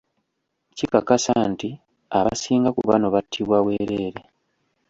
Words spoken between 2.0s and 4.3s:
abasinga ku bano battibwa bwereere.